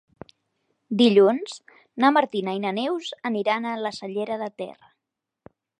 Dilluns 1.01 1.53
na 2.05 2.11
Martina 2.17 2.57
i 2.59 2.63
na 2.67 2.73
Neus 2.81 3.13
aniran 3.33 3.69
a 3.69 3.77
la 3.87 3.93
Cellera 4.01 4.41
de 4.45 4.53
Ter. 4.63 4.75